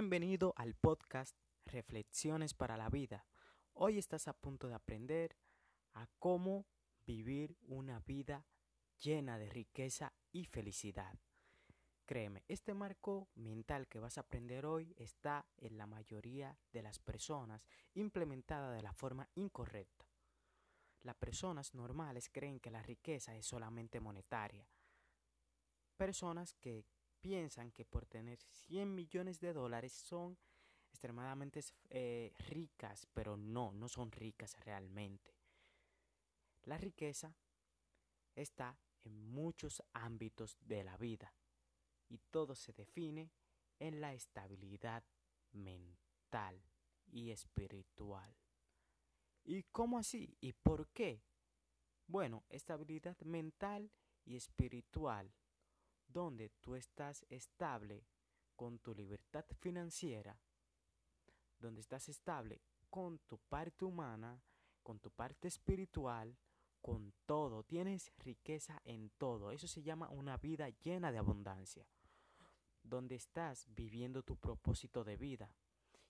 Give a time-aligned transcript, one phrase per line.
[0.00, 3.26] Bienvenido al podcast Reflexiones para la Vida.
[3.72, 5.36] Hoy estás a punto de aprender
[5.94, 6.68] a cómo
[7.04, 8.46] vivir una vida
[9.00, 11.18] llena de riqueza y felicidad.
[12.06, 17.00] Créeme, este marco mental que vas a aprender hoy está en la mayoría de las
[17.00, 20.06] personas implementada de la forma incorrecta.
[21.00, 24.64] Las personas normales creen que la riqueza es solamente monetaria.
[25.96, 26.86] Personas que
[27.20, 30.38] piensan que por tener 100 millones de dólares son
[30.90, 31.60] extremadamente
[31.90, 35.34] eh, ricas, pero no, no son ricas realmente.
[36.64, 37.34] La riqueza
[38.34, 41.34] está en muchos ámbitos de la vida
[42.08, 43.30] y todo se define
[43.78, 45.04] en la estabilidad
[45.52, 46.62] mental
[47.06, 48.36] y espiritual.
[49.44, 50.36] ¿Y cómo así?
[50.40, 51.22] ¿Y por qué?
[52.06, 53.90] Bueno, estabilidad mental
[54.24, 55.32] y espiritual
[56.08, 58.04] donde tú estás estable
[58.56, 60.40] con tu libertad financiera,
[61.58, 62.60] donde estás estable
[62.90, 64.42] con tu parte humana,
[64.82, 66.36] con tu parte espiritual,
[66.80, 69.50] con todo, tienes riqueza en todo.
[69.52, 71.86] Eso se llama una vida llena de abundancia,
[72.82, 75.54] donde estás viviendo tu propósito de vida.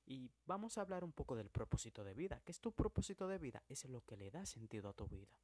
[0.06, 2.40] Y vamos a hablar un poco del propósito de vida.
[2.44, 3.62] ¿Qué es tu propósito de vida?
[3.68, 5.38] Es lo que le da sentido a tu vida.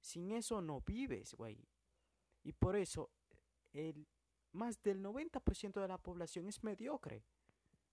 [0.00, 1.68] Sin eso no vives, güey.
[2.42, 3.10] Y por eso
[3.72, 4.06] el
[4.52, 7.24] más del 90% de la población es mediocre,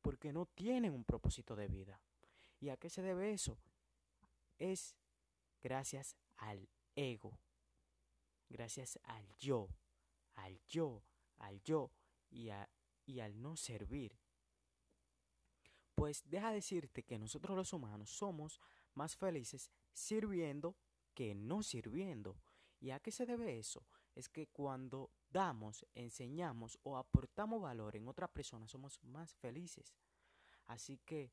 [0.01, 2.01] porque no tienen un propósito de vida.
[2.59, 3.57] ¿Y a qué se debe eso?
[4.57, 4.95] Es
[5.61, 7.39] gracias al ego,
[8.49, 9.69] gracias al yo,
[10.35, 11.03] al yo,
[11.37, 11.91] al yo
[12.29, 12.49] y,
[13.05, 14.17] y al no servir.
[15.93, 18.59] Pues deja decirte que nosotros los humanos somos
[18.93, 20.75] más felices sirviendo
[21.13, 22.37] que no sirviendo.
[22.79, 23.87] ¿Y a qué se debe eso?
[24.17, 29.93] Es que cuando damos, enseñamos o aportamos valor en otra persona, somos más felices.
[30.65, 31.31] Así que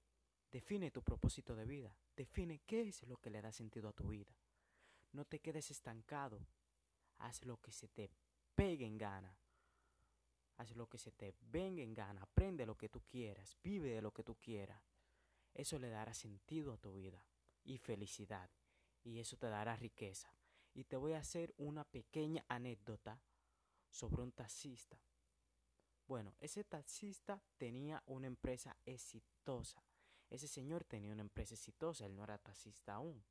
[0.52, 4.08] define tu propósito de vida, define qué es lo que le da sentido a tu
[4.08, 4.36] vida.
[5.12, 6.46] No te quedes estancado,
[7.16, 8.10] haz lo que se te
[8.54, 9.34] pegue en gana.
[10.58, 14.02] Haz lo que se te venga en gana, aprende lo que tú quieras, vive de
[14.02, 14.82] lo que tú quieras.
[15.54, 17.24] Eso le dará sentido a tu vida
[17.64, 18.50] y felicidad,
[19.02, 20.28] y eso te dará riqueza.
[20.74, 23.22] Y te voy a hacer una pequeña anécdota
[23.88, 25.00] sobre un taxista.
[26.06, 29.82] Bueno, ese taxista tenía una empresa exitosa.
[30.28, 33.24] Ese señor tenía una empresa exitosa, él no era taxista aún.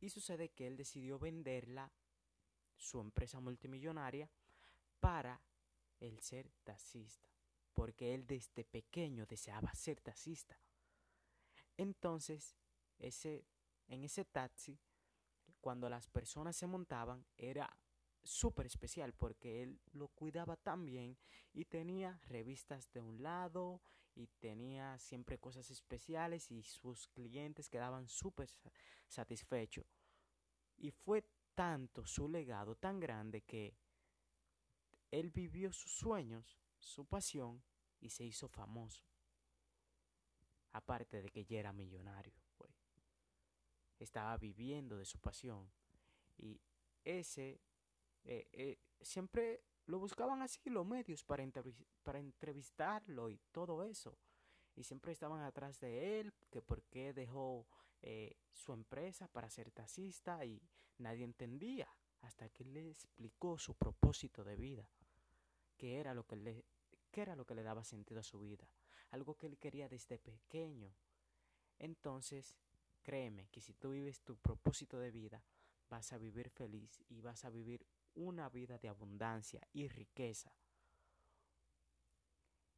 [0.00, 1.92] Y sucede que él decidió venderla,
[2.76, 4.30] su empresa multimillonaria,
[5.00, 5.40] para
[6.00, 7.28] el ser taxista.
[7.74, 10.58] Porque él desde pequeño deseaba ser taxista.
[11.76, 12.56] Entonces,
[12.98, 13.44] ese,
[13.86, 14.78] en ese taxi,
[15.64, 17.74] cuando las personas se montaban, era
[18.22, 21.16] súper especial porque él lo cuidaba tan bien
[21.54, 23.80] y tenía revistas de un lado
[24.14, 28.50] y tenía siempre cosas especiales y sus clientes quedaban súper
[29.08, 29.86] satisfechos.
[30.76, 33.74] Y fue tanto su legado tan grande que
[35.10, 37.64] él vivió sus sueños, su pasión
[38.00, 39.02] y se hizo famoso.
[40.72, 42.43] Aparte de que ya era millonario,
[44.04, 45.70] estaba viviendo de su pasión
[46.38, 46.60] y
[47.04, 47.60] ese
[48.24, 51.46] eh, eh, siempre lo buscaban así los medios para,
[52.02, 54.18] para entrevistarlo y todo eso.
[54.76, 57.66] Y siempre estaban atrás de él, que por qué dejó
[58.02, 60.60] eh, su empresa para ser taxista y
[60.98, 61.88] nadie entendía
[62.22, 64.88] hasta que le explicó su propósito de vida,
[65.76, 66.64] qué era lo que le,
[67.10, 68.68] qué era lo que le daba sentido a su vida,
[69.10, 70.94] algo que él quería desde pequeño.
[71.78, 72.56] Entonces,
[73.04, 75.44] créeme que si tú vives tu propósito de vida,
[75.88, 80.56] vas a vivir feliz y vas a vivir una vida de abundancia y riqueza.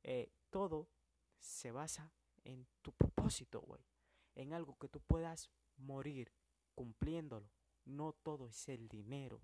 [0.02, 0.90] Eh, todo
[1.38, 2.12] se basa
[2.44, 3.82] en tu propósito, güey.
[4.34, 6.32] En algo que tú puedas morir
[6.74, 7.50] cumpliéndolo.
[7.84, 9.40] No todo es el dinero.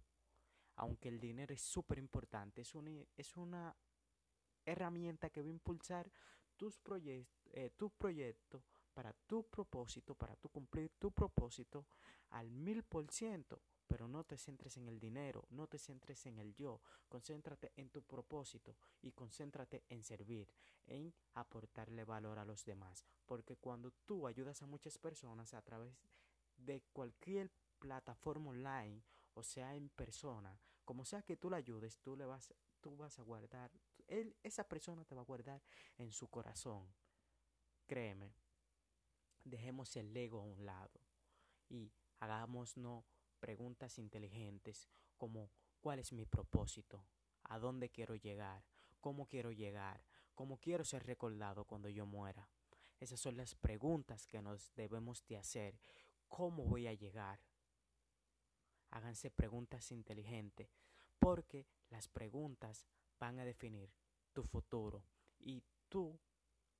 [0.76, 3.76] Aunque el dinero es súper importante, es una, es una
[4.64, 6.10] herramienta que va a impulsar
[6.56, 6.80] tus
[7.52, 11.86] eh, tu proyecto para tu propósito, para tu cumplir tu propósito
[12.30, 13.62] al mil por ciento
[13.92, 16.80] pero no te centres en el dinero, no te centres en el yo,
[17.10, 20.50] concéntrate en tu propósito y concéntrate en servir,
[20.86, 26.00] en aportarle valor a los demás, porque cuando tú ayudas a muchas personas a través
[26.56, 29.02] de cualquier plataforma online,
[29.34, 33.18] o sea en persona, como sea que tú la ayudes, tú le vas tú vas
[33.18, 33.70] a guardar,
[34.42, 35.62] esa persona te va a guardar
[35.98, 36.88] en su corazón.
[37.86, 38.34] Créeme,
[39.44, 41.00] dejemos el ego a un lado
[41.68, 42.76] y hagámonos
[43.40, 45.50] preguntas inteligentes como
[45.80, 47.04] ¿cuál es mi propósito?
[47.44, 48.64] ¿A dónde quiero llegar?
[49.00, 50.04] ¿Cómo quiero llegar?
[50.34, 52.48] ¿Cómo quiero ser recordado cuando yo muera?
[53.00, 55.80] Esas son las preguntas que nos debemos de hacer.
[56.28, 57.40] ¿Cómo voy a llegar?
[58.90, 60.78] Háganse preguntas inteligentes,
[61.18, 62.86] porque las preguntas
[63.18, 63.92] van a definir
[64.32, 65.04] tu futuro
[65.38, 66.18] y tú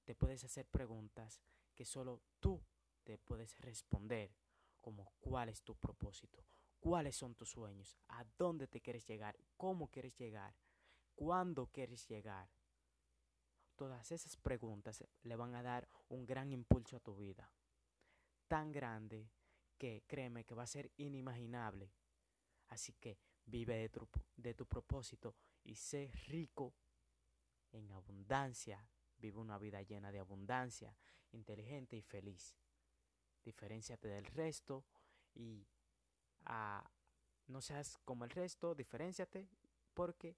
[0.05, 1.41] te puedes hacer preguntas
[1.85, 2.63] solo tú
[3.05, 4.35] te puedes responder,
[4.81, 6.45] como cuál es tu propósito,
[6.81, 10.55] cuáles son tus sueños, a dónde te quieres llegar, cómo quieres llegar,
[11.15, 12.51] cuándo quieres llegar.
[13.77, 17.53] Todas esas preguntas le van a dar un gran impulso a tu vida,
[18.49, 19.31] tan grande
[19.79, 21.93] que créeme que va a ser inimaginable
[22.73, 26.75] Así que vive de tu, de tu propósito y sé rico
[27.71, 28.89] en abundancia.
[29.23, 30.97] Vive una vida llena de abundancia,
[31.31, 32.57] inteligente y feliz.
[33.45, 34.85] Diferenciate del resto
[35.33, 35.65] y
[36.45, 36.85] ah,
[37.47, 39.49] no seas como el resto, diferenciate
[39.95, 40.37] porque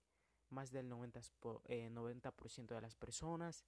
[0.50, 2.34] más del 90%, eh, 90
[2.74, 3.64] de las personas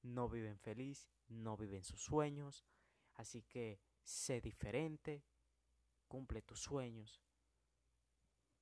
[0.00, 2.64] no viven feliz, no viven sus sueños.
[3.14, 5.22] Así que sé diferente,
[6.08, 7.20] cumple tus sueños,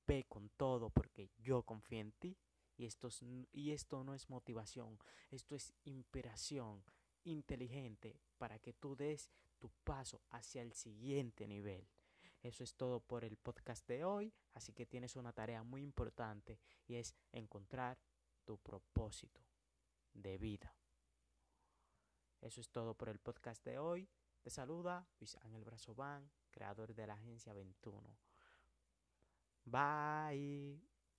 [0.05, 2.37] ve con todo porque yo confío en ti.
[2.81, 3.09] Y esto,
[3.51, 4.97] y esto no es motivación,
[5.29, 6.83] esto es inspiración
[7.25, 9.29] inteligente para que tú des
[9.59, 11.87] tu paso hacia el siguiente nivel.
[12.41, 16.59] Eso es todo por el podcast de hoy, así que tienes una tarea muy importante
[16.87, 17.99] y es encontrar
[18.45, 19.41] tu propósito
[20.15, 20.75] de vida.
[22.41, 24.09] Eso es todo por el podcast de hoy.
[24.41, 28.17] Te saluda Luis Ángel Brazován, creador de la agencia 21.
[29.65, 30.90] Bye.